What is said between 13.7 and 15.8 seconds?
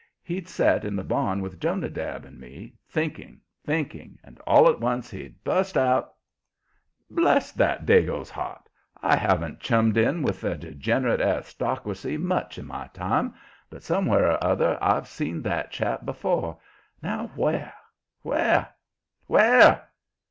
somewhere or other I've seen that